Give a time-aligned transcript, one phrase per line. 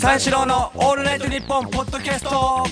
[0.00, 2.64] 三四郎のオールナイトニッポンポッドキャスト。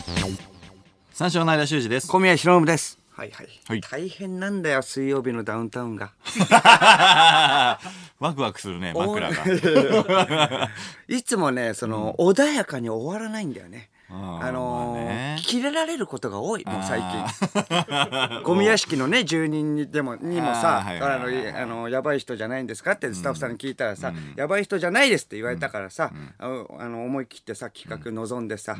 [1.13, 2.09] 三四郎の間修二です。
[2.09, 2.99] 小宮浩信です。
[3.11, 3.81] はいはい、はい。
[3.83, 6.13] 大変なんだよ水曜日のダウンタウンが。
[8.19, 9.45] ワクワクするね、枕が。
[11.07, 15.39] いつもねその、穏やかに終わらないんだよねあのーまあね。
[15.41, 18.43] キレられることが多いもう最近。
[18.45, 28.77] ゴミ屋敷のね住人にでもにもさあーはいはいはいあのあのやばい人じゃないんですかってスタッフさんに聞いたらさ、やばい人じゃないですって言われたからさ、あのあの思い切ってさ企画望んでさ、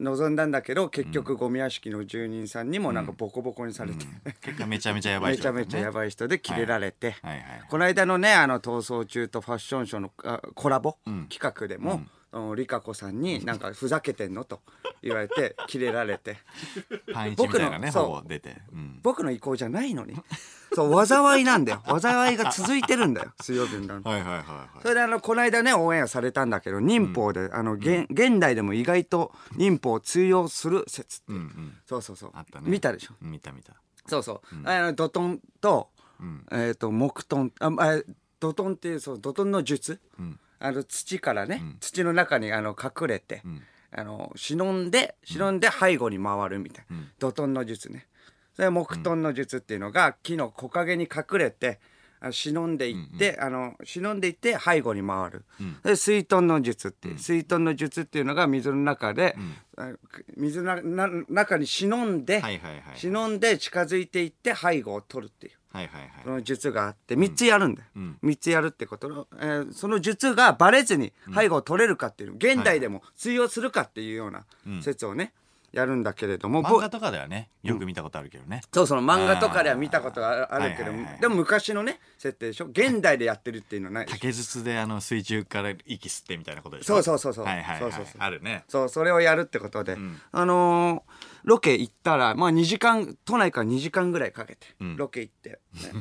[0.00, 4.04] 望んだんだけど結局ゴミ屋敷の住人さんにもなんかボコボコにされて、
[4.42, 5.66] 結果めちゃめちゃやばいめ人だったね。
[5.66, 10.96] ちゃめちゃやばい人でキレられて、はいはいはいこの間のねあの逃走中とファッションショーのあコラボ、
[11.28, 12.02] 企画でも、
[12.56, 14.44] リカ子さんになんかふざけてんの？
[14.44, 14.60] と
[15.02, 16.38] 言われて キレられて。
[17.36, 18.04] 僕のそう。
[18.06, 18.56] ほぼ出て。
[18.72, 19.00] うん。
[19.02, 20.14] 僕の意向じゃないのに。
[20.74, 22.00] そう災いなんだよ。
[22.00, 23.32] 災いが続いてるんだよ。
[23.40, 24.82] 水曜日のはいはいはいはい。
[24.82, 31.76] それであのこの間ねオンエアされたんだけど忍法で、あの現現代でも意外と忍法を通用する説って、うんうん。
[31.86, 32.30] そうそうそう。
[32.34, 32.68] あったね。
[32.70, 33.14] 見たでしょ？
[33.20, 33.74] 見た見た。
[34.06, 35.88] そうそう、あのドトンと、
[36.50, 38.02] えっ、と木トンああ
[38.38, 39.98] ドトンっていうそうドトンの術、
[40.64, 43.42] あの土からね、土の中にあの隠れて、
[43.92, 48.06] あの忍んで忍んで背後に回るみたいな、ドトンの術ね。
[48.56, 51.80] それ木トンの術っていうのが木の木陰に隠れて
[52.30, 55.44] 忍んでいって、あの忍んでいって背後に回る、
[55.82, 59.36] で水遁の術っていう、水遁の術っていうのが水の中で、
[59.76, 59.92] あ
[60.34, 62.40] 水のな中に忍んで、
[62.96, 66.38] 忍んで近づいていって背後を取るっていうはいはいそはい。
[66.38, 67.88] の術があって3つやるんだよ、
[68.22, 74.44] 3つやるってことの、えーその術がバレずに背後を取れるかっていう現代でも通用するかっていうような
[74.82, 75.32] 説をね
[75.74, 78.62] やるんだけれども、ぼ漫画とかではね、よく見たことあるけどね。
[78.72, 82.66] そうその漫画とかでは見たことがあるけど、はいはいはいでも昔のね設定でしょ？
[82.66, 86.94] 現代でやってるっていうのはない竹筒であの水中から息吸ってみたいなことでしょ？
[86.94, 87.44] そうそうそうそう。
[87.44, 87.80] はいはいはい。
[87.80, 88.14] そうそうそう。
[88.18, 88.64] あるね。
[88.68, 89.96] そうそれをやるってことで、
[90.32, 94.66] あのーロケ行ったらまあ2時間都内から2時間ぐらいかけて
[94.96, 95.58] ロケ行って、ね。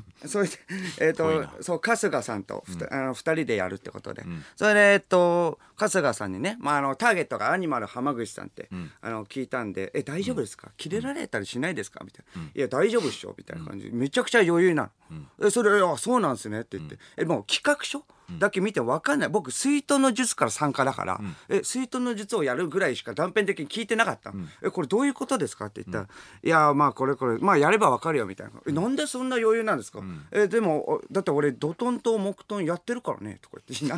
[0.25, 0.53] それで
[1.01, 1.47] えっ、すごいな。
[1.47, 4.23] とそう春日さんとふた、あの2人でやるってことで、
[4.55, 8.69] それでえっ、と春日さんにね、まあ、あのターゲットがアニマル浜口さんって、
[9.01, 10.71] あの聞いたんで「え大丈夫ですか？
[10.75, 14.89] 切れられたりしないですか?」みたいな「いや大丈夫っしょ」みたいな感じでめちゃくちゃ余裕なの。
[15.47, 18.03] えそれ「あそうなんですね」って言って「えもう企画書？
[18.39, 19.29] だけ見て分かんない。
[19.29, 21.19] 僕水遁の術から参加だから、
[21.49, 24.31] え水遁の術をやるぐらいしか断片的に聞いてなかった。
[24.31, 25.65] の、えこれどういうことですか？
[25.65, 26.07] って言ったら
[26.41, 29.99] 「いやまあこれこれまあやれば分かるよ」みたいな「えなんでそんな余裕なんですか？
[30.31, 33.85] えでもおだって俺ドトンと木トンやってるからね」とか言って。
[33.93, 33.97] な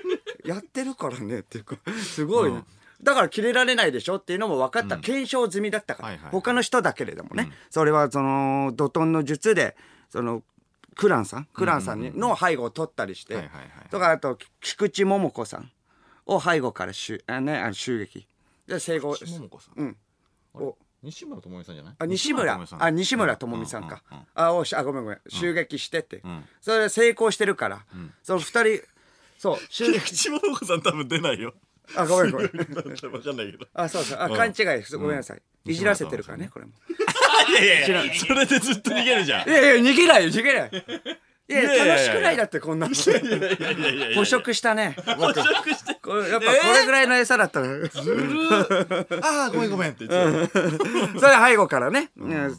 [0.54, 2.64] 「やってるからね」っていうかすごいね、
[3.06, 6.32] だから切れられないでしょっていうのも分かった、検証済みだったから、はいはいはい。
[6.32, 9.76] 他の人だけれどもね、それはそのドトンの術で
[10.10, 10.42] その
[10.96, 13.48] クランさんクランさんにの背後を取ったりして、
[13.90, 15.70] とかあと菊池桃子さん
[16.26, 18.26] を背後からしゅあ、ね、あの襲撃。
[18.66, 19.80] で生後桃子さん？
[19.80, 19.96] うん。
[20.54, 20.76] お。
[21.02, 21.94] 西村智美さんじゃない？
[22.00, 22.60] あ西村。
[22.80, 25.20] あ西村智美さんか、うんうんうんあおしあごめんごめん。
[25.28, 26.44] 襲撃してって、ん。
[26.60, 27.84] それで成功してるから、
[28.24, 28.82] その二人
[29.38, 30.00] そう襲撃。
[30.00, 31.54] 口桃子さん多分出ないよ。
[31.94, 32.46] あごめんごめん。
[32.46, 33.66] わかんないけど。
[33.74, 34.18] あそうそう。
[34.20, 36.72] あ勘違いですごめんなさい、いじらせてるからねこれも。
[37.48, 39.48] いやいやいや、それでずっと逃げるじゃん。
[39.48, 39.52] い。
[39.52, 40.70] やいや逃げないよ逃げない。
[41.48, 42.94] いやいや楽しくないだってこんなの。
[44.14, 44.96] 捕食したね。
[45.16, 45.40] 僕。
[45.40, 45.94] 食して。
[46.02, 50.58] これやっぱこれぐらいの餌だったら、ああ、ごめんごめんって言ってた。
[51.20, 52.58] それ背後からね、うん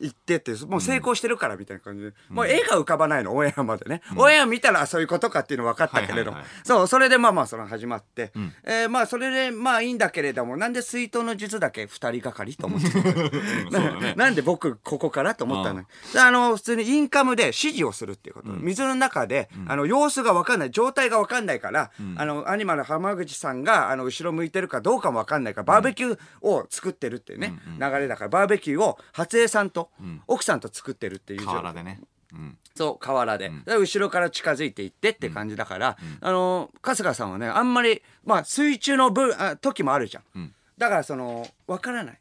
[0.00, 6.34] 行ってってもう成功してるからみたいな感じで、もう絵が浮かばないのオンエアまでね、オンエア見たらあそういうことかっていうの分かったけれど
[6.64, 8.32] そうそれでまあまあその始まって、
[8.64, 12.88] えーまあそれでまあいいんだけれどもなんで水筒の術だけ2人がかりと思って。
[14.16, 15.80] なんで僕ここからと思ったの？
[15.80, 29.83] よであの普通にインカムで指示をするっていうこと、水の中で、あの様子が分かんない状態が分かんないから、あのアニマル浜口さんがあの後ろ向いてるかどうかも分かんないからバーベキューを作ってるっていうね、流れだからバーベキューを初江さんと
[30.26, 32.00] 奥さんと作ってるっていう状河原でね。
[32.32, 32.58] うん。
[32.74, 42.20] そう河原で,、で後ろから近づいていってって感じだから、あの春日さんはねあんまりまあ水中の分あ時もあるじゃん、だからその分からない。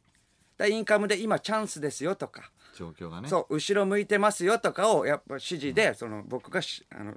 [0.57, 2.51] だインカムで今チャンスですよとか。
[2.75, 3.29] 状況がね。
[3.29, 7.15] そう後ろ向いてますよとかをやっぱ指示で、その僕がしあの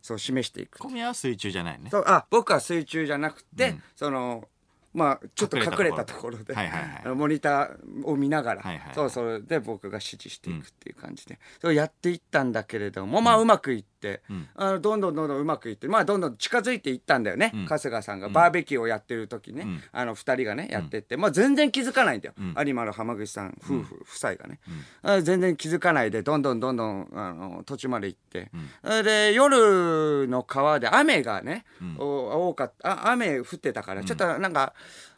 [0.00, 0.78] そう示していく。
[0.78, 1.90] 小宮は水中じゃないね。
[1.90, 4.48] そうあ僕は水中じゃなくて、その
[4.94, 7.14] まあちょっと隠れたところで、はいはいはい。
[7.14, 8.94] モニターを見ながら、はいはいはい。
[8.94, 14.22] そうそれで僕が指示していくっていう感じで、それをやっていったんだけれども、まあうまくいってって、
[14.54, 18.28] あのどんどんどんどんうまくいってまあどんどん近づいていったんだよね、春日さんが。
[18.28, 22.34] バーベキューをやってる時ね、あの2人がねやってって、まあ、全然気づかないんだよ、
[22.64, 24.60] 有馬の浜口さん夫婦、夫妻がね、
[25.02, 28.50] あ全然気づかないでどんどんどんどんあの途中まで行って、
[28.82, 31.64] それで夜の川で雨がね、
[31.98, 33.08] お多かった。
[33.08, 34.74] あ雨降ってたからちょっとなんか。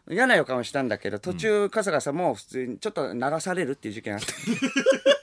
[0.09, 4.27] 嫌な予感をしたんだけど途中春日さんも普通にちょっと流されるっていう事件あって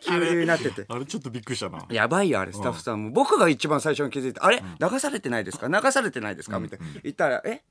[0.00, 7.62] 急になっててあれちょっとびっくりしたなやばいよあれスタッフさんも僕が一番最初に気づいて「あれ流されてないですか流されてないですか?」みたいな言ったら「え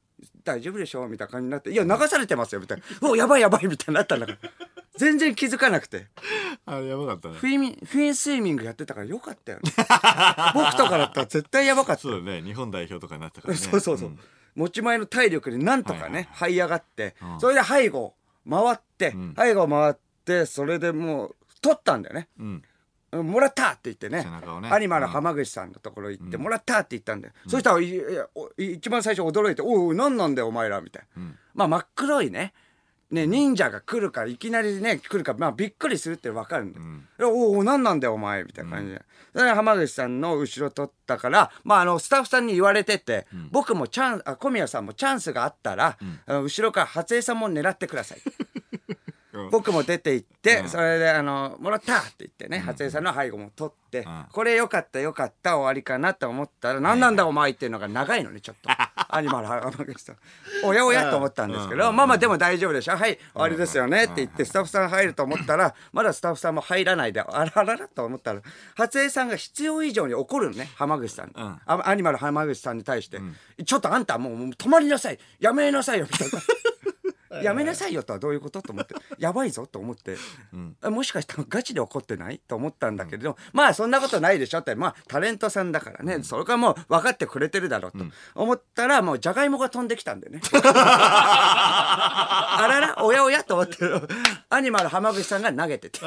[0.44, 4.38] 大丈夫でしょ?」みたいな感じになって「いや流されてますよ」みたいな「おやばいやばい」みたいになったんだから
[4.98, 6.08] 全然気づかなくて
[6.66, 9.72] あれやばかったねフィミフィンスイミングやってたからよかったよね
[10.54, 14.20] 僕とかだったら絶対やばかったそうだね日本代表とかになったからねそうそうそう、ん
[14.56, 18.16] 持ち前の体力でなんとかね、這い上がって、うんそれで背後
[18.50, 22.28] 回って、ん背後回ってそれでもう取ったんだよね。
[22.40, 22.46] うん。
[23.12, 24.26] うんもらったって言ってね。
[24.60, 24.70] ね。
[24.82, 27.80] 有馬の浜口さんのところ行って、もらったって言ったんだよ、そしたら
[28.58, 31.38] 一番最初驚いて「おう何なんだよお前ら」みたいな、ん。
[31.54, 32.54] まあ真っ黒いね。
[33.12, 37.08] ね忍者が来るからいきなりね来るから、まあ、びっくりするって分かるんだよ、ん。
[37.20, 39.02] いやおお何なんだよお前みたいな感じで、
[39.32, 45.98] それで浜口さんの後ろ取ったから、まあ、あのスタッフさんに言われてて、僕もチャンあ小宮さんもチャンスがあったら、
[46.28, 48.22] 後ろから初江さんも狙ってください。
[48.90, 48.95] うん
[49.52, 50.70] 僕も出て行って、うん。
[50.70, 54.26] それであの「もらった!」って言ってね、初江さんの背後も取って、ん。
[54.32, 58.70] これよかったよかった終わりかなと思ったら「何なんだお前」っていうのが長いのねちょっと。
[59.08, 60.18] アニマル浜口さん。
[60.64, 62.98] おやおやと思ったんですけど、まあまあでも大丈夫でしょ。
[62.98, 68.42] はい終わりですよねって言ってスタッフさん入ると思ったらまだスタッフさんも入らないであらららと思ったら
[68.76, 71.32] 初江さんが必要以上に怒るのね浜口さん。
[71.66, 73.20] アニマル浜口さんに対して、
[73.66, 75.20] ちょっとあんたもうもう止まりなさい。
[75.40, 76.40] やめなさいよみたいな。
[77.44, 80.18] やめなさいよとはどういうことと思って やばいぞと思って、
[80.84, 88.06] えもしかしたらガチで怒ってないと思ったんだけれど、まあそんなことないでしょってまあタレントさんだからね、それからもう分かってくれてるだろうと
[88.36, 90.42] 思ったらもうじゃがいもが飛んできたんでね。
[92.58, 93.78] あららおやおやと思って
[94.50, 96.06] アニマル浜口さんが投げててこ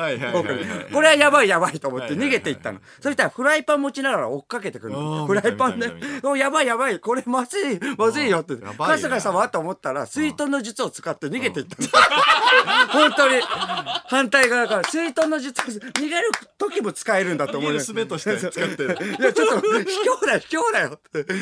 [1.01, 2.81] れはやばいやばいと思って逃げていったの。
[3.01, 8.55] そしたらフライパン持ちながら追っかけてくるあのーフライパンで見た見た見たおやばいやばいこれまずいまずいよって。
[8.79, 11.77] 春日さんはと思ったら水遁の術を使って逃げていった
[12.93, 13.41] 本当に。
[14.09, 18.99] 反対側から水遁の術逃げる時も使えるんだと思う逃げる術として使ってる。
[19.21, 19.85] いやちょっと卑
[20.23, 20.93] 怯だよ卑怯だよ。
[20.95, 21.35] って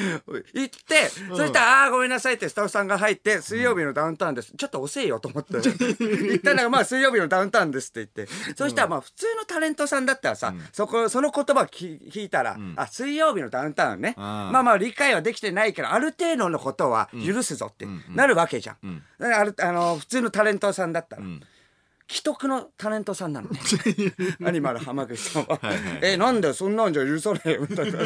[0.52, 5.60] 言って、そしたら「ああーごめんなさい」ってスタッフさんが入って「水曜日のダウンタウンです」ちょっと遅いよと思って。
[5.60, 8.54] 言ったら「まあ水曜日のダウンタウンです」って言って。
[8.56, 19.02] そしたらまあ普通のタレントさんだったらさ、そこその言葉聞聞いたら「あ水曜日のダウンタウンね、まあまあ理解はできてないけどある程度のことは許すぞ」ってなるわけじゃん。
[19.20, 21.22] あの普通のタレントさんだったら。
[22.08, 23.58] 既得のタレントさんなのね。
[24.44, 25.58] アニマル浜口さんは。
[25.60, 27.98] はいはいえなんだよそんなんじゃ許さねえよみたいな。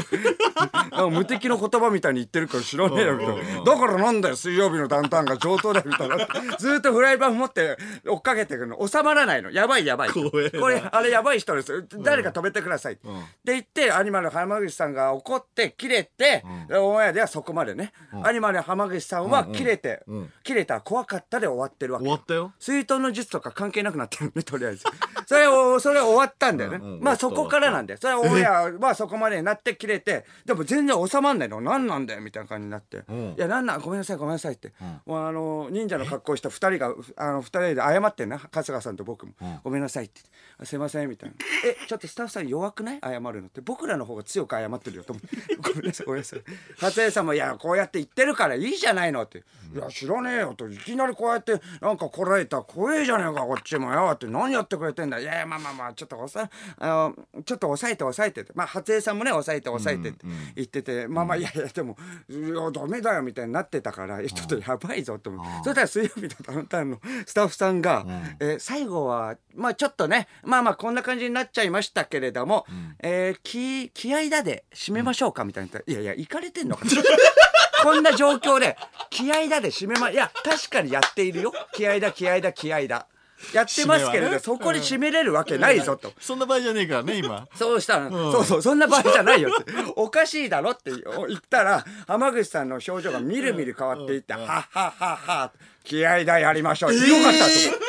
[1.11, 3.63] 無敵の言葉みたいに言ってるから知らねえよみたいな。
[3.63, 6.17] だからなんだよ水曜日のダウンタウンが上等だよみたいな。
[6.59, 7.77] ずーっとフライパン持って
[8.07, 8.87] 追っかけてくるの。
[8.87, 9.85] 収まらないのやばい。
[9.85, 10.31] やばいこ
[10.69, 11.83] れあれやばい人ですよ。
[11.99, 12.95] 誰か止めてください。
[12.95, 13.03] って
[13.45, 17.93] 言ってアニマル浜口さんが怒って切れてオンエアではそこまでね。
[18.23, 20.03] アニマル浜口さんは切れて
[20.43, 22.05] 切れたら怖かったで終わってるわけ。
[22.05, 22.53] 終わったよ。
[22.59, 24.85] 水遁の術とか関係なくなってるね とりあえず。
[25.27, 27.99] それをそれ終わったんだよね、うんうんまあそこからなんだよ。
[28.01, 31.61] それはオンエアはそこまでになって切れてでも全然収まんないの。
[31.61, 33.31] 何なんだよみたいな感じになって「ん。
[33.33, 33.81] いやなんなん？
[33.81, 34.73] ごめんなさいごめんなさい」って、
[35.07, 38.39] もうあの忍者の格好した2人があの2人で謝ってんな。
[38.39, 39.33] 春日さんと僕も
[39.63, 40.21] 「ごめんなさい」って
[40.65, 43.01] 「すいません」みたいな「えちょっとスタッフさん弱くない？
[43.03, 43.61] 謝るの」って。
[43.61, 46.43] 僕らの方が強く謝ってるよと思って 「ごめんなさいごめんなさい」
[46.79, 50.69] 初江さんも「いやこうやって言ってるからいいじゃないの」って「いや知らねえよ」と。
[50.69, 55.19] いきなりこうやってなんかこらえたら怖えじゃねえかこっちもよって何やってくれてんだ。
[55.19, 58.53] いやいやまあまあまあちょっと抑えあのちょっと抑えて抑えてって。
[58.55, 61.97] まあ初江さんもね抑えて抑えてって言ってて、まあまあいやいやでも
[62.29, 68.05] いやダメだよみたいになってたからえちょっとやばいぞと思ってそしたら水曜日のダウンタウンのスタッフさんが、
[68.41, 72.67] えー最後はまあちょっとねまあまあこんな感じになっちゃいましたけれども、
[73.03, 75.91] えー気気合だで締めましょうかみたいな言った。
[75.93, 76.85] らいやいや行かれてんのか
[77.83, 78.77] こんな状況で
[79.09, 81.53] 気合だで締めまいや確かにやっているよ。
[81.73, 83.07] 気合だ気合だ気合だ
[83.53, 86.13] やってますけれど、ねそこに締めれるわけないぞと。
[86.21, 89.73] そんな場合じゃねえからね今そうしたら、そうそう、そんな場合じゃないよって。
[89.97, 91.01] おかしいだろって言
[91.37, 95.53] ったら、浜口さんの表情がみるみる変わっていって、はっはっはっは、
[95.85, 96.95] 気合だやりましょう。
[96.95, 97.81] よかったと思う。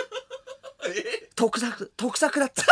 [1.36, 2.64] 得策、得策だった。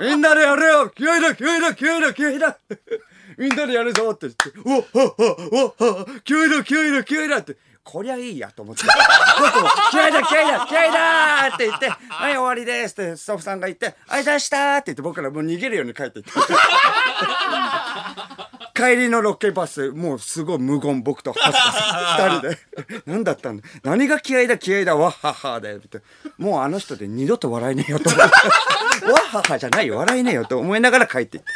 [0.00, 2.58] みんなでやれよ気合だ気合だ気合だ気合だ
[3.38, 5.32] みんなでやるぞって言って、おっはっは
[5.72, 8.82] っはっは気合だ気合だ気合だって、こりゃいいやと思って
[9.40, 16.30] 僕も「気合いだ気合いだ気合いだ!」って言って「はい終わりです」ってスタッフさんが言って「あいました」って言って僕らもう逃げるように帰っていって
[18.74, 23.02] 帰りのロケバスもうすごい無言僕とハスカス二人で。
[23.06, 23.62] 何だったんだ？
[23.82, 26.00] 何が気合いだ気合いだわっはっはでみたい
[26.38, 29.06] なもうあの人で二度と笑えねえよと思って。
[29.06, 31.50] わっはっはじゃないよ笑えねえよと思いながら帰っていった。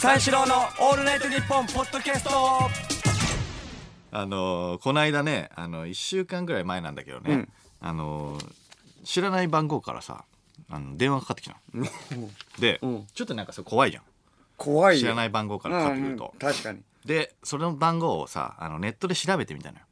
[0.00, 2.91] 三四郎の「オールナイトニッポン」ポッドキャスト。
[4.12, 7.48] あのーこの間ねあの1週間ぐらい前なんだけどね、
[7.80, 8.52] あのー
[9.04, 10.24] 知らない番号からさ
[10.70, 11.86] あの電話かかってきたの。
[12.60, 13.06] で、ん。
[13.12, 14.04] ちょっとなんかそれ怖いじゃん。
[14.56, 15.00] 怖いよ。
[15.00, 16.82] 知らない番号からかかってくると、うんうん確かに。
[17.04, 19.84] でそれの番号をさあのネットで調べてみたのよ。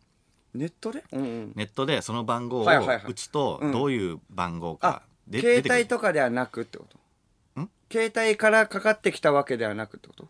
[0.54, 3.02] ネットで、うんうん、ネットでその番号をはいはいはい。
[3.08, 3.72] 打つとうん。
[3.72, 5.80] どういう番号あかで携出てくる。
[5.80, 6.86] 帯とかではなくってこ
[7.56, 7.60] と？
[7.60, 7.70] ん？
[7.90, 10.28] 携帯からかかってきたわけではなくってこと？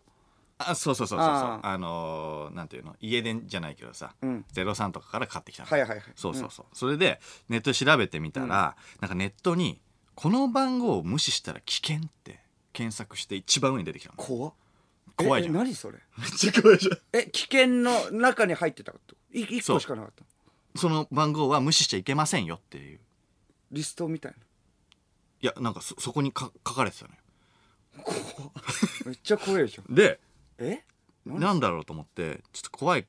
[0.69, 1.37] あそうそうそうそうそう。
[1.37, 2.95] ああのーなんていうの？
[2.99, 4.45] 家電じゃないけどさ、うん。
[4.53, 5.69] 03とかからかかってきたの。
[5.69, 6.03] はいはいはい。
[6.15, 9.81] そうそうそう、それでネットで調べてみたら、なんかネットに
[10.15, 12.39] 「この番号を無視したら危険」って
[12.73, 14.15] 検索して一番上に出てきたの。
[14.17, 14.53] 怖っ。
[15.17, 15.55] 怖いじゃん。
[15.55, 15.99] ええ何それ？
[16.17, 16.97] めっちゃ怖いじゃん。
[17.13, 20.23] え危険の中に入ってたってい一そう個しかなかった
[20.79, 22.99] その番号は無視しちゃいけませんよっていう。
[23.71, 24.35] リストみたい
[25.41, 27.17] いやなんかそそこにか書かれてたのよ。
[27.97, 28.03] な
[29.05, 30.19] めっちゃ怖いでしょで
[30.65, 30.85] え？
[31.25, 31.39] 何？
[31.39, 33.05] なんだろうと思ってちょっと怖い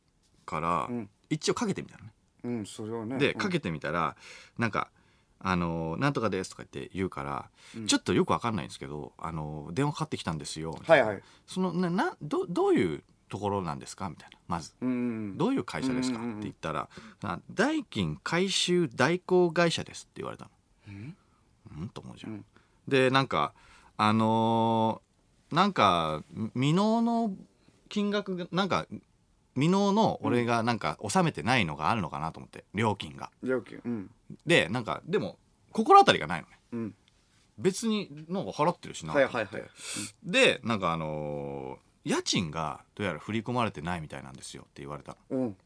[0.47, 1.11] から、うん。
[1.31, 2.13] 一応かけてみたのね。
[2.45, 3.19] うんそれはね。
[3.19, 3.39] で、うん。
[3.41, 4.17] かけてみたら
[4.59, 4.91] なんか
[5.45, 7.51] 「あのーなんとかです」とか言って言うから、
[7.87, 11.05] ちょっとよくわかんないんですけど、あのー電話かかってきたんですよ」みたな。
[11.05, 11.23] はいはい。
[11.47, 14.75] そのななどどういうところなんですか?」みたいなまず。
[14.81, 16.89] うんどういう会社ですか、うんうんうんって言ったら
[17.23, 20.51] 「あ代金回収代行会社です」って言われたの。
[21.81, 22.33] うん、と思うじゃん。
[22.33, 22.45] うん。
[22.89, 23.55] でなんか
[23.97, 25.12] あのー
[25.53, 27.35] なんか未納の
[27.89, 28.87] 金額がなんか
[29.55, 33.31] 未納の俺がなんか納めてないのがあるのかなと思って料金が。
[33.43, 34.11] 料金うん。
[34.47, 35.39] でなんかでも
[35.73, 36.59] 心当たりがないのね。
[36.73, 36.95] うん。
[37.59, 39.63] 別になんか払ってるしなはいはいはい。
[40.25, 45.39] でなんかあのー家賃がどうやら振り込まれてないみたいなんですよって言われたの。
[45.39, 45.57] うん。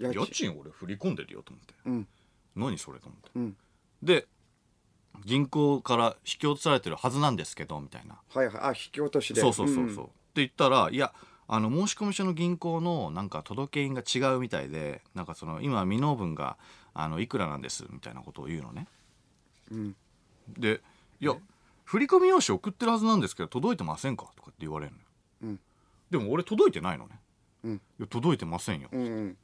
[0.00, 1.74] 家家賃俺振り込んでるよと思って。
[1.86, 2.08] うん。
[2.56, 3.30] 何それと思って。
[3.36, 3.56] うん。
[4.02, 4.26] で
[5.24, 8.16] 銀行から引き落とされてるはずなんですけどみたいな。
[8.28, 8.56] はいはい。
[8.56, 9.40] あ引き落としで。
[9.40, 10.06] そうそうそうそう、ん。
[10.06, 11.12] って言ったらいや
[11.48, 16.56] あの申込書の銀行のなんか届け印が違うみたいでなんかその今未納分が
[16.92, 18.86] あのいくらなんですみたいなことを言うのね。
[19.70, 19.96] うん。
[20.58, 20.80] で
[21.20, 21.34] いや
[21.84, 24.26] 振り込み用紙送ってるはずなんですけど届いてませんか？
[24.36, 25.04] とかって言われるのよ、
[25.42, 25.60] うん。
[26.10, 27.20] でも俺届いてないのね、
[27.64, 27.74] うん。
[27.74, 29.36] いや届いてませんよ、うんうん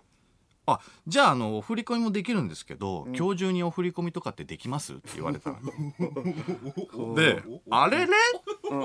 [0.66, 4.94] あじゃああのお振り込みもできるんですけど、今日中にお振り込みとかってできます？
[4.94, 5.58] って言われたの。
[7.16, 8.12] であれれ、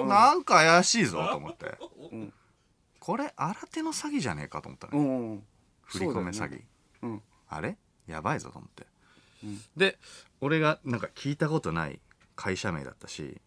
[0.05, 1.65] なんか怪しいぞと思って、
[2.15, 2.33] ん。
[2.99, 5.43] これ新手の詐欺じゃねえかと思ったうの、んうん。
[5.83, 6.61] 振り込め詐欺、
[7.01, 7.21] そうん。
[7.47, 7.77] あれ？
[8.07, 8.87] やばいぞと思って、
[9.75, 9.99] で
[10.41, 11.99] 俺がなんか聞いたことない
[12.35, 13.39] 会社名だったし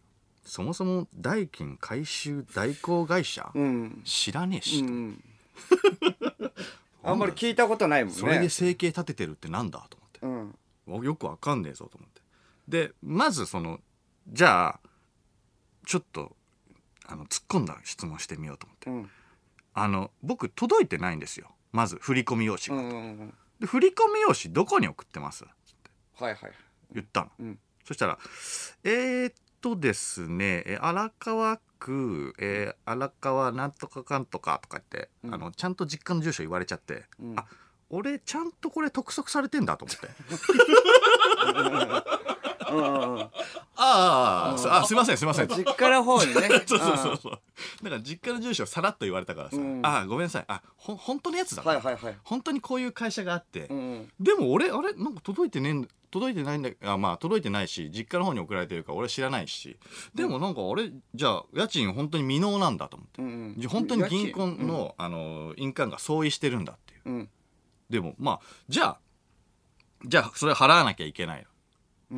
[0.45, 4.03] そもそも代金回収代行会社、うん。
[4.05, 5.25] 知らねえし、うん
[7.03, 8.21] あんまり聞いたことないもんね。
[8.21, 10.47] それで生計立ててるってなんだと思っ
[10.89, 10.97] て。
[10.97, 11.05] うん。
[11.05, 12.21] よくわかんねえぞと思って。
[12.69, 13.81] でまずその
[14.29, 14.81] じゃあ
[15.87, 16.37] ちょっと
[17.07, 18.91] あの突っ込んだ質問してみようと思って。
[18.91, 19.11] うん。
[19.73, 21.51] あの僕届いてないんですよ。
[21.73, 25.45] まず振り込み用う紙が、んうんうんで振り込み用紙どこに送ってます？
[25.45, 26.53] はいはい。
[26.93, 27.59] 言ったの、うん。
[27.85, 28.19] そしたら
[28.85, 35.35] 「えー、っとですねえ荒川区、えー荒川なんとかかんとか」とか言って、うん。
[35.35, 37.39] あのちゃんと実家の住所言われちゃって、うん。
[37.39, 37.45] あ
[37.89, 40.09] 俺ちゃんとこれ督促されてんだと思って。
[42.73, 43.33] あ
[43.77, 45.49] あああすいませんすいません。
[45.49, 46.49] 実家の方にね。
[46.67, 47.41] そうそうそうそう。
[47.83, 49.81] だから実家の住所をさらっと言われたからさ「うん。
[49.85, 50.45] ああごめんなさい。
[50.47, 52.19] あほ本当のやつだ、はいはいはい。
[52.23, 53.77] 本当にこういう会社があって、うん。
[53.77, 54.93] うんでも俺あれ？
[54.93, 59.79] なんか届いてねえん届いてないんだあまあ届いてないし実家の方に送られてるから俺知らないし。
[60.15, 63.69] でもなんかあれじゃあ家賃本当に未納なんだと思って、うんうん。
[63.69, 67.01] 本当に銀行の、あの印鑑が相違してるんだっていう。
[67.05, 67.29] うん。
[67.89, 68.99] でもまあじゃあ
[70.05, 71.47] じゃあそれ払わなきゃいけない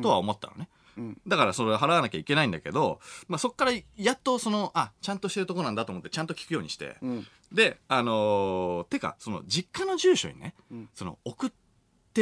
[0.01, 1.21] とは思ったのね、うん。
[1.27, 7.27] だからそれ払わなきゃいけないんだけど、まあ、そっからやっとそのあちゃんとしてるとこなんだと思ってちゃんと聞くようにして、うん。
[7.51, 10.89] であのーてかその実家の住所にね、うん。
[10.93, 11.62] その送って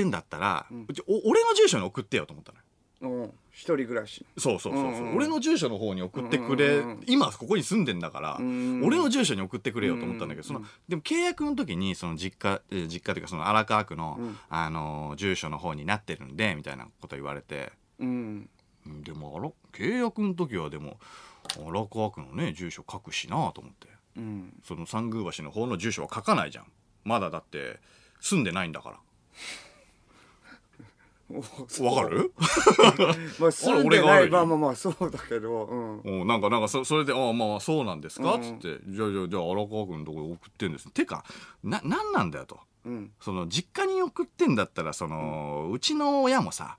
[0.06, 0.88] んだったら、うん。
[1.08, 2.64] お俺の住所に送ってよと思ったのよ。
[3.02, 3.32] うん。
[3.52, 4.26] 一人暮らし。
[4.38, 14.38] そうそうそうそう、うんうん俺の住所の方に送ってくれ、うんうんうん今ここに住んでんだから、うん俺の住所に送ってくれよと思ったんだけど、そのうんでも契約の時にその実家えー実家というかその荒川区の、うん。
[14.50, 17.72] あのー住所の方になってるんでみたいなこと言われて。
[18.00, 18.50] うん。
[18.86, 19.04] うん。
[19.04, 21.00] でもあら契約の時はでも
[21.68, 23.88] 荒川区のね住所書くしなと思って。
[24.16, 24.54] うん。
[24.64, 26.66] その三宮橋の方の住所は書かないじゃん。
[27.04, 27.80] まだだって
[28.20, 28.96] 住んでないんだから
[31.84, 32.34] わかる？
[33.40, 35.76] まあ住んでないまあまあまあそうだけどう
[36.10, 36.22] ん。
[36.22, 38.42] おなんかなんかそそれで「ああまあそうなんですか」うん。
[38.42, 41.24] っつって「じゃあじゃあじゃあ荒川君のとこ送ってんです」てか
[41.64, 42.60] ななんなんだよと。
[42.86, 43.12] うん。
[43.20, 46.78] その実家に送ってんだったらその、うちの親もさ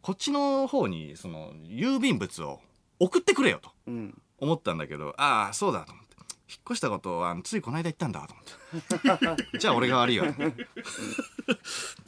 [0.00, 2.60] こっちの方にその郵便物を
[3.00, 3.70] 送ってくれよと。
[3.86, 4.22] うん。
[4.38, 6.10] 思ったんだけどああそうだと思って。
[6.48, 9.58] 引っ越したことはついこの間言ったんだと思って。
[9.58, 10.24] じゃあ俺が悪いよ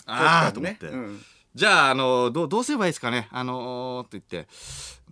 [0.07, 1.21] ああと思って、うん
[1.55, 3.29] じゃあ、あの、どう、どうすればいいですかね？
[3.31, 4.49] あのーって言って。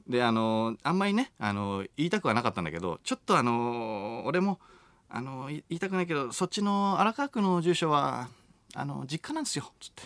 [0.09, 4.59] で、あのーあんまりね、あのー言いたくはなかったんだけど、ちょっとあのー俺も、
[5.11, 8.29] あの言いたくないけど、そっちの荒川区の住所は、
[8.75, 9.71] あの実家なんですよ。
[9.81, 10.03] つって。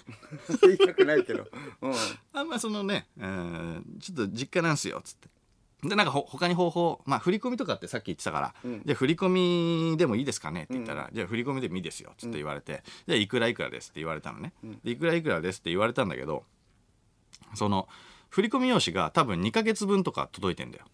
[0.67, 1.47] 言いたくないけど
[1.83, 1.95] うん
[2.33, 5.01] あんまそのね、うんちょっと実家なんですよ。
[5.05, 5.29] つって。
[5.89, 9.29] で、なんかほ他に方法、まあ、振り込みとかってさっき言ってたから、うんじゃあ振り込
[9.91, 10.65] みでもいいですかね？
[10.65, 12.13] って言ったら、じゃあ振り込みでもいいですよ。
[12.17, 13.91] つって言われて、じゃあいくらいくらです？
[13.91, 14.53] って言われたのね。
[14.85, 15.61] でいくらいくらです？
[15.61, 16.45] って言われたんだけど、
[17.55, 17.89] その、
[18.31, 20.85] 振り込み用紙が多分2ヶ月分とか届いてんだよ。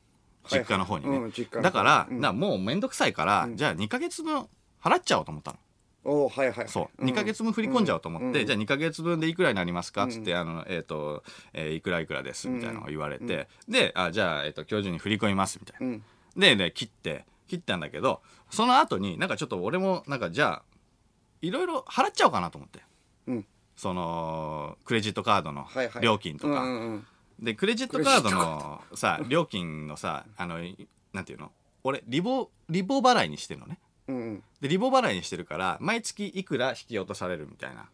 [0.51, 1.11] 実家の方にね。
[1.11, 4.47] はいはいだから、うんなもうめんどくさいから、じゃあ2ヶ月分
[4.83, 5.59] 払っちゃおうと思ったの。
[6.05, 6.59] おーはいはい。
[6.61, 7.09] はいそう、ん。
[7.09, 10.05] 2ヶ月分振り込んじゃおうと思って、うんじゃあ2ヶ月分でいくらになりますか？
[10.05, 12.49] っつって、あのえっ、と、えーいくらいくらです？
[12.49, 15.59] みたいなのを言われて、であじゃあ、えー、と今日中に振り込みます？
[15.61, 16.03] みたいな、うん。
[16.37, 20.63] でで切って切ったんだけどその後になんかちょっと俺もなんかじゃあ
[21.43, 22.81] いろいろ払っちゃおうかなと思って。
[23.27, 23.47] うん。
[23.77, 26.03] そのクレジットカードのはいはい。
[26.03, 27.07] 料金とか、うんうんうん。
[27.41, 31.51] でクレジットカードのさ料金のさあのいなんていうの？
[31.83, 33.79] 俺リボリボ払いにしてるのね
[34.11, 34.43] うんうん。
[34.61, 37.89] でリボ払いにしてるから毎月いくら引き落とされるみたいな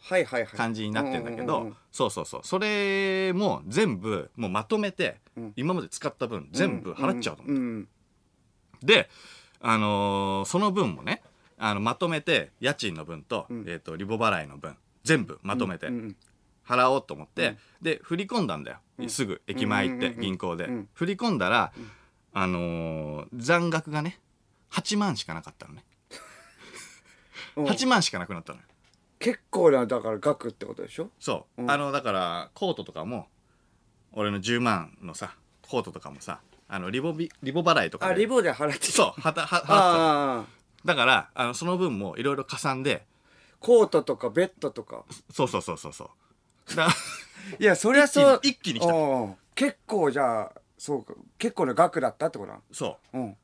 [0.00, 0.56] はいはいはい。
[0.56, 2.40] 感じになってんだけどうんうんうんそうそうそう。
[2.44, 5.52] それも全部もうまとめてうん。
[5.56, 7.88] 今まで使った分全部払っちゃうと思ってうんうん
[8.82, 9.08] で、
[9.60, 11.22] あのーその分もね
[11.58, 13.64] あのまとめて家賃の分と,、ん。
[13.66, 16.16] えー、とリボ払いの分全部まとめてうんうん
[16.66, 20.88] 払おうと思って、で振り込んだんだよ、すぐ駅前行って、うんうんうんうん銀行で、うん。
[20.92, 21.72] 振り込んだら、
[22.34, 24.20] あのー残額がね
[24.70, 25.84] 8万しかなかったのね。
[27.56, 27.66] うん。
[27.66, 28.64] 8万しかなくなったのよ。
[29.18, 31.10] 結構なだから額ってことでしょ？
[31.18, 31.70] そう、うん。
[31.70, 33.28] あのだからコートとかも
[34.12, 38.12] 俺の10万のさコートとかもさあのリボビリボ払いとかで。
[38.12, 39.78] あリボで払ってそうはたは払ってたの。
[39.78, 40.44] ああ
[40.84, 43.06] だからあのその分もいろいろ加算で。
[43.60, 45.04] コートとかベッドとか。
[45.32, 46.10] そうそうそうそうそ
[46.70, 46.76] う。
[46.76, 46.88] だ
[47.58, 48.40] いやそりゃそう。
[48.42, 48.92] 一気に一気に来た。
[48.94, 51.14] うん結構じゃあそうか。
[51.36, 53.18] 結構な額だったってことなそう。
[53.18, 53.36] うん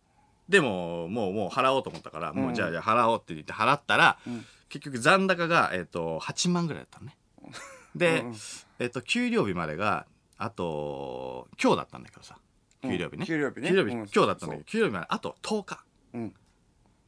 [0.49, 4.45] でももうもう払おうと思ったから、もううんじゃあじゃあ払おうって言って払ったら、ん。
[4.69, 7.17] 結局残高が、えっと8万ぐらいだったのね。
[7.95, 8.35] で、うん
[8.79, 12.39] えっと給料日までがあと今日だったんだけどさ。
[12.83, 13.69] 給料日ね、うん給料日ね。
[13.71, 13.97] 給料日、うん。
[13.99, 15.85] 今日だったんだけど給料日まであと10日。
[16.13, 16.35] うん。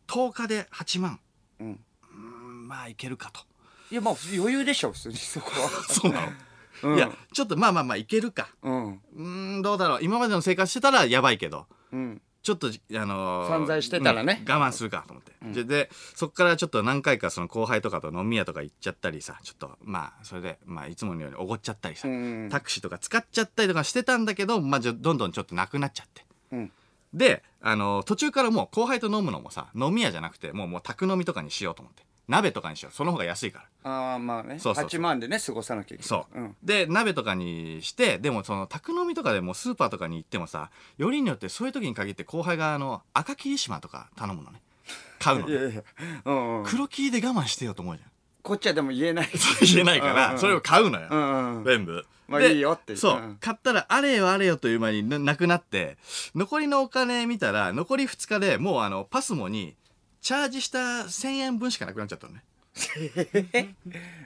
[0.07, 1.21] 10日で8万。
[1.61, 1.85] うん。
[2.13, 3.41] うんまあいけるかと。
[3.91, 5.69] いやまあ余裕でしょ普通にそこは。
[5.93, 6.33] そうなの、
[6.85, 6.97] うん。
[6.97, 8.49] いやちょっとまあまあまあいけるか。
[8.63, 10.05] うんどうだろう。
[10.05, 11.67] 今までの生活してたらやばいけど。
[11.93, 14.45] うんちょっとじあのー散財してたらね。
[14.47, 22.49] うん我慢するかと思って、ででそっからちょっと何回かその後輩とかと飲み屋とか行っちゃったりさちょっとまあそれで、まあ、いつものようにおごっちゃったりさ、うん。
[22.49, 26.25] タクシーとか使っちゃったりとかしてたんだけど、まあ、じゃどんどんちょっとなくなっちゃって。
[26.53, 26.73] うん。
[27.13, 32.93] で、あのー途中からもう後輩と飲むのもさ飲み屋じゃなくてもうもう宅飲みとかにしようと思って鍋とかにしよう。
[32.93, 33.91] その方が安いから。
[33.91, 34.59] ああまあね。
[34.59, 35.01] そうそうそう。
[35.01, 36.09] 8万でね過ごさなきゃいけない。
[36.09, 36.57] そう、ん。
[36.63, 44.61] で鍋とかにしてでもその宅飲みとかでもスーパーとかに行ってもさよりによってそういう時に限って後輩があの赤霧島とか頼むのね。
[45.21, 45.53] 買うのね。
[45.53, 45.83] いやいや
[46.25, 46.65] うんうん。
[46.65, 48.11] 黒霧で我慢してよと思うじゃん。
[48.43, 49.29] こっちはでも言えない。
[49.63, 52.05] 言えないかうんうんらそれを買うのよ、うんうん全部。
[52.29, 53.37] まあでいいよってそう、うん。
[53.41, 55.97] 買ったらあれよあれよという間にななくなって
[56.35, 59.77] 残りのお金見たら残り2日でもうあのパスモに
[60.27, 62.43] チャージした1000円分しかなくなっちゃったのね。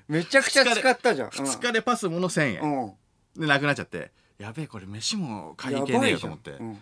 [0.08, 1.28] めちゃくちゃ使ったじゃん。
[1.28, 2.84] 2日でパスモの1000円、うん。
[2.84, 2.92] うん
[3.36, 4.10] でなくなっちゃって。
[4.38, 6.78] やべえこれ飯も買いに行けねえよと思って、うん。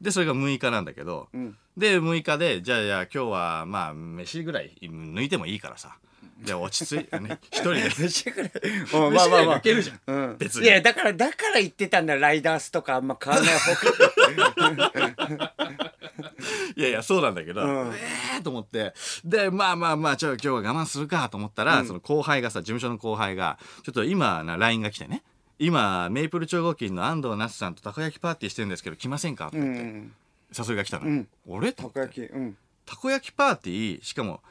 [0.00, 1.56] でそれが6日なんだけど、うん。
[1.76, 5.98] で6日でじゃあじゃあ今日はまあ飯ぐらい抜いてもいいからさ。
[6.40, 7.88] じゃあ落ち着いてね 一人で。
[7.98, 8.52] 飯ぐらい。
[8.94, 10.00] うんまあまあまあ抜けるじゃん。
[10.06, 10.38] うん。
[10.38, 10.66] 別に。
[10.66, 12.14] いやだからだから言ってたんだ。
[12.14, 13.74] ライダースとかあんま買わない方
[15.34, 15.54] が
[16.76, 17.92] いやいやそうなんだけど、うん。
[17.94, 17.98] え
[18.36, 18.94] えー、と思って。
[19.24, 21.86] でまあまあまあちょ今日は我慢するかと思ったら、うん。
[21.86, 25.22] その後輩がさ事務所の後輩がちょっと今な LINE が来てね
[25.58, 30.12] 今メイプル超合金の安藤那須さんとたこ焼きパーティーしてるんですけど来ませんかってう言って、ん。
[30.66, 31.28] 誘いが来たの、うん。
[31.46, 32.56] 俺とたこ焼きうん。
[32.86, 34.42] たこ焼きパーティーしかも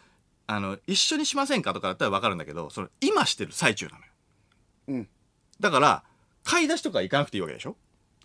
[0.47, 4.03] あの一緒にしませんかとかだったら分かるんだけどそれ今してる最中なのよ。
[4.87, 5.09] うん。
[5.59, 6.03] だから
[6.43, 7.77] 買い出しとか行かなくていいわけでしょ？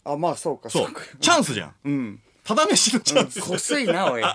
[0.05, 1.03] あまあそうかそうか。
[1.21, 1.75] チャンスじゃん。
[1.85, 4.23] うんただ飯のチャンス、こすいなおい。
[4.25, 4.33] 俺、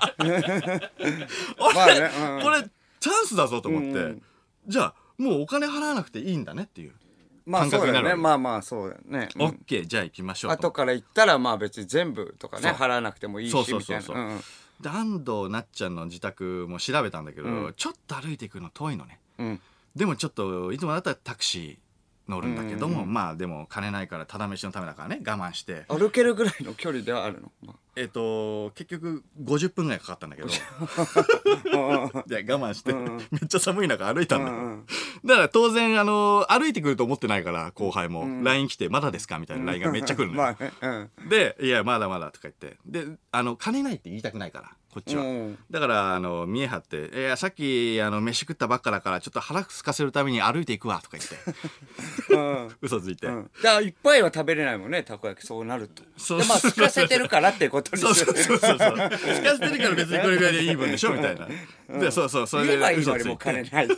[1.73, 2.43] まあねうん。
[2.43, 2.61] これ
[2.99, 4.21] チャンスだぞと思って、うん
[4.65, 6.93] じゃあもうお金払わなくていいんだねっていう、
[7.45, 8.15] まあ感覚になるわけ。
[8.15, 8.23] そうだよね。
[8.23, 9.41] まあまあそうだよね、うん。
[9.41, 9.87] オッケー。
[9.87, 10.67] じゃあ行きましょうと。
[10.67, 14.17] 後から行ったらまあ別に全部とかね払わなくてもいいしそうそうそそう。
[14.17, 14.39] いう
[14.79, 17.73] で安藤なっちゃんの自宅も調べたんだけど、うん。
[17.75, 19.19] ちょっと歩いていくの遠いのね。
[19.39, 19.61] うん。
[19.95, 21.77] でもちょっといつもだったらタクシー
[22.27, 25.85] 乗るんだけども、まあでも金ないからただ飯のためだからね我慢して。
[25.89, 30.47] 歩けるぐらいの距離ではあるの、まえっ、と結局50分ぐらいかかったんだけど。
[31.75, 34.51] あで我慢して、めっちゃ寒い中歩いたんだ
[35.25, 38.43] だから当然あの歩いてくると思ってないから後輩も、うん。
[38.43, 40.57] LINE 来て「まだですか?」みたいな LINE がめっちゃ来るの ね。
[40.81, 41.29] うん。
[41.29, 42.77] で「いやまだまだ」とか言って。
[42.85, 45.57] であの金ないって言いたくないからこっちは、うん。
[45.71, 51.35] だからあの見え張って「いやさっきあの飯食ったばっかだからちょっと腹空かせるために歩いていくわ」とか言って。
[52.35, 52.75] うん。
[52.79, 53.51] 嘘ついて、うん。
[53.59, 55.47] じゃあいっぱいは食べれないもんねたこ焼き。
[55.47, 56.03] そうなると。
[56.15, 58.13] そうでまあすかせてるからってことにする。
[58.13, 61.47] そうそうそうそう聞かせてるから別にこれぐらいでいい分でしょみたいな、
[61.99, 63.75] でそうそうそれで嘘ついのにもう金て。
[63.75, 63.95] ないって。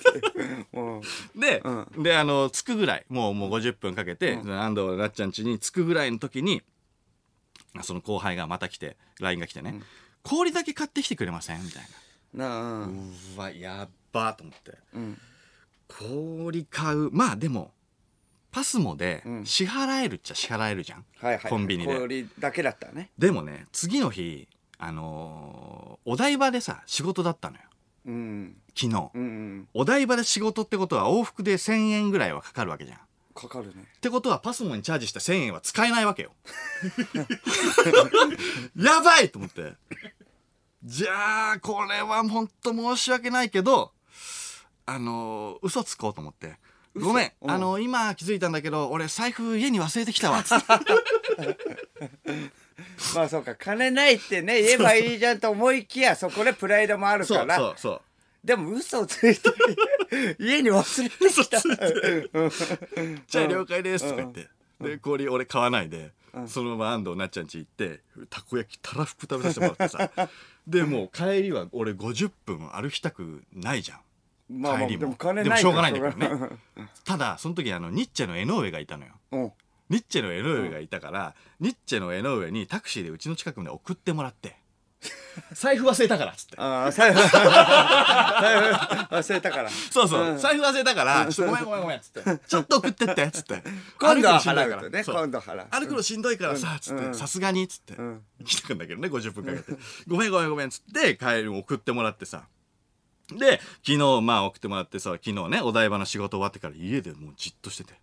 [0.73, 1.01] うん。
[1.35, 1.61] で、
[1.97, 6.61] うであの着くぐらいもうもう50分かけて、安藤なっちゃん家に着くぐらいの時に
[7.83, 9.81] その後輩がまた来て LINE が来てね、
[10.25, 11.63] 氷だけ買ってきてくれません？
[11.63, 11.83] みたい
[12.33, 12.45] な。
[12.47, 14.73] あな、ううんわやっばと思って。
[14.93, 15.17] うん。
[15.87, 17.11] 氷買う。
[17.11, 17.71] まあでも
[18.51, 19.45] パスモでうん。
[19.45, 21.97] 支払えるっちゃ支払えるじゃん、はいはいコンビニで。
[21.97, 23.11] 氷だけだったらね。
[23.17, 27.63] でもね次の日あのーお台場でさ仕事だったのよ。
[28.07, 28.55] うん。
[28.77, 32.99] 昨日、うんうんお台場で仕事ってことは往復で1,000円ぐらいはかかるわけじゃん。
[33.37, 33.85] っかかるね。
[34.01, 36.31] てことはパスモにチャージした1,000円は使えないわけよ。
[38.75, 39.73] やばいと思って。
[40.83, 43.91] じゃあこれは本当申し訳ないけど
[44.85, 46.57] あのー嘘つこうと思って。
[46.95, 47.47] ごめん、う。
[47.47, 50.43] んあの今気づいたんだけど俺財布家に忘れてきたわ。
[50.43, 50.65] つって
[53.15, 53.55] まあそうか。
[53.55, 58.01] 金ないってね言えばいいじゃんと思いきやそこでプライドもあるそうからそうそう
[58.45, 59.49] でも嘘をついて
[60.39, 61.61] 家に忘れてきた。
[62.33, 63.23] うん。
[63.27, 64.07] じゃあ了解です。
[64.07, 64.47] とか言って、
[64.79, 66.47] で氷俺買わないで、ん。
[66.47, 70.29] そのまま安藤なっちゃん家行ってたこ焼きたらふく食べさせてもらってさ。
[70.67, 73.99] でもう帰りは俺50分歩きたくないじゃん。
[74.61, 74.99] まあまあ帰りも。
[74.99, 76.49] でも金でもしょうがないんだけどね。
[77.03, 79.13] ただその時あのニッチェの江上がいたのよ。
[79.31, 79.51] うん。
[79.89, 84.57] ニッチェの江上がいたから、ニッチェの江上にタクシーでうちの近くまで送ってもらって
[85.53, 86.55] 財布忘れたからっつって。
[86.57, 87.37] ああ財布財布
[89.15, 89.69] 忘れたから。
[89.69, 90.37] そうそう、うん。
[90.37, 93.63] 財布忘れたから、ちょっとごめんごめんごめんっつって、ちょっと送ってってっつって。
[93.99, 95.03] 今度は払うとね。
[95.03, 95.15] そう。
[95.15, 95.67] 今度払う。
[95.71, 97.15] 歩くのしんどいからさ、つって、うん。
[97.15, 97.93] さすがにっつって。
[97.93, 99.79] ん、来たくんだけどね、50分かけて。
[100.07, 102.43] ごめんごめんごめんっつって、帰り送ってもらってさ。
[103.29, 107.93] で、昨日まあ送ってもらってさ、昨日ね、お台場の仕事終わってから家でもうじっとしてて。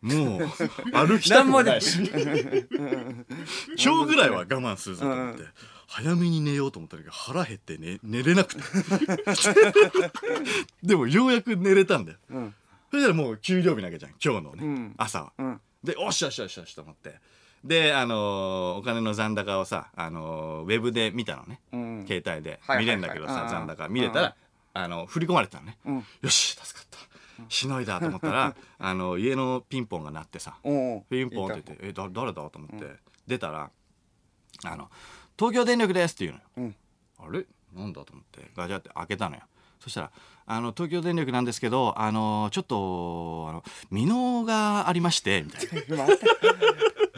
[0.00, 0.48] もう、
[0.94, 1.98] 歩きたくもないし。
[3.76, 5.44] 今日ぐらいは我慢するぞと思って。
[5.90, 8.62] 早めに寝ようと思ったんだけど腹減って寝寝れなくて。
[10.82, 12.18] でもようやく寝れたんだよ。
[12.30, 12.54] うん。
[12.90, 14.94] それじゃもう給料日なわけじゃん今日のね、うん。
[14.98, 15.60] 朝は、うん。
[15.82, 17.14] でおっしゃよしよしよしと思って。
[17.64, 22.06] であのーお金の残高をさ、あのーウェブで見たのね、うん。
[22.06, 22.60] 携帯で。
[22.78, 23.48] 見れんだけどさ、うん。
[23.48, 24.36] 残高見れたら、
[24.74, 26.04] あの振り込まれてたのね、うん。
[26.20, 26.98] よし助かった。
[27.48, 32.96] しのいだと思ったらあの家のピンポンが鳴ってさピンポンって言って「えだ誰だ?」と思って、
[33.28, 33.70] 出たら
[34.64, 34.90] 「あの
[35.38, 36.74] 東京電力です」って言うのよ、
[37.18, 37.44] あれ？
[37.74, 38.50] なんだと思って。
[38.56, 39.42] ガチャって開けたのよ。
[39.80, 40.10] そしたら
[40.46, 46.06] 「あの東京電力なんですけどあのちょっとあの未納がありまして」みたいな。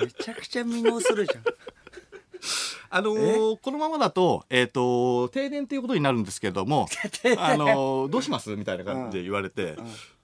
[0.01, 1.45] めちゃくちゃ未納するじゃん。
[2.93, 6.89] あのーこのままだと,、えー、と停電っていうことになるんですけども、
[7.39, 8.57] あのーどうします？
[8.57, 9.77] みたいな感じで言われて、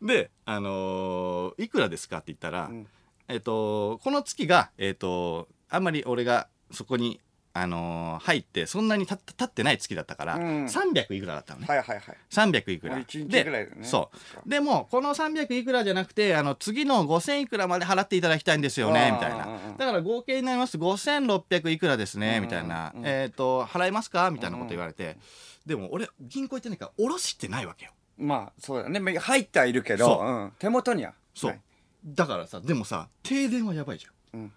[0.03, 2.87] で、あのーいくらですか?」って言ったら、ん。
[3.29, 7.21] えー、とこの月が、えー、とあんまり俺がそこに、
[7.57, 10.65] あのー入ってそんなにた経ってない月だったから、うん。
[10.67, 11.67] 300いくらだったのね。
[11.69, 12.17] はいはいはい。
[12.31, 12.95] 300いくら。
[12.95, 13.85] もう一日でぐらいだよね。
[13.85, 14.11] そ
[14.47, 14.49] う。
[14.49, 19.47] でもこの300いくらじゃなくてあの次の5000いくらまで払っていただきたいんですよねあーみたいな。
[19.79, 20.77] だから合計になります。
[20.77, 22.43] 5600いくらですねうん。
[22.45, 22.93] みたいな。
[22.95, 23.03] うん。
[23.07, 24.31] えっと払えますか？
[24.31, 25.17] みたいなこと言われて。
[25.65, 27.93] でも俺銀行行ってないから下ろしてないわけよ。
[28.19, 29.01] まあそうだね。
[29.01, 30.27] まあ入ってはいるけど、そう。
[30.27, 31.13] うん、手元には。
[31.35, 31.51] そう。
[31.51, 31.61] はい。
[32.07, 34.41] だからさでもさ停電はやばいじゃん。
[34.41, 34.53] うん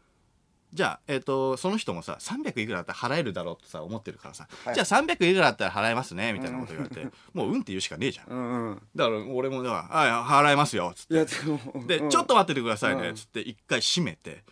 [0.72, 4.76] じゃあ、えっとその人もさ300いくらだったら払えるだろうとさ思ってるからさ、はい。
[4.76, 8.28] じゃあ300いくらだったら払えますねみたいなこと言われて、 もううんって言うしかねえじゃん。
[8.28, 8.82] うんうん。
[8.96, 9.98] だから俺もだから
[10.30, 11.26] 「はい払えますよ」つって。
[11.88, 12.10] でうん。
[12.10, 13.16] ちょっと待っててくださいね、うん。
[13.16, 14.44] つって一回閉めて、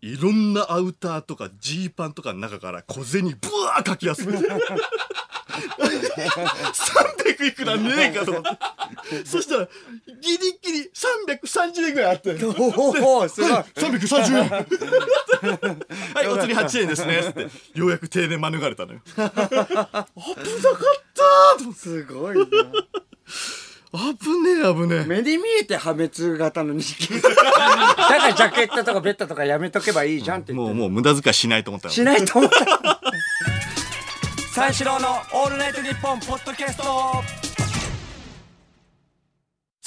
[0.00, 4.48] いろんなアウターとかジーパンとかの中から小銭ブワーかき集めて。
[5.54, 8.48] 300いくらねえかと思って。
[9.24, 9.68] そしたら、
[10.20, 12.36] ギリギリ330円ぐらいあって。
[12.44, 13.50] おおすごい。
[13.50, 14.66] 330円
[16.14, 17.22] はい、お釣り8円ですね。
[17.22, 19.00] つって、ようやく停電免れたのよ。
[19.04, 20.06] 危なかっ
[21.66, 22.44] たすごいな。
[23.94, 25.04] 危ねえ危ねえ。
[25.04, 27.34] 目に見えて破滅型の錦 だか
[28.18, 30.74] らジャケットとかベッドとかやめとけばいいじゃんって言って。
[30.74, 33.00] もうもう無駄遣いしないと思ったのしないと思った。
[34.52, 37.43] 三四郎の「オールナイトニッポン」ポッドキャスト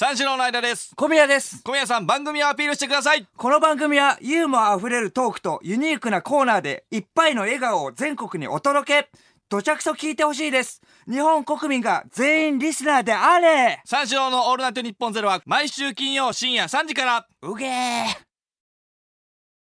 [0.00, 0.94] 三四郎の間です。
[0.94, 1.60] 小宮です。
[1.64, 3.26] 小宮さん番組をアピールしてください。
[3.36, 9.08] この番組はユーモアあふれるトークとユニークなコーナーでいっぱいの笑顔を全国にお届け。
[9.48, 10.82] どちゃくそ聞いてほしいです。
[11.10, 13.82] 日本国民が全員リスナーであれ。
[13.86, 17.26] 三四郎のオールナイトニッポンゼロは毎週金曜深夜3時から。
[17.42, 18.27] うげー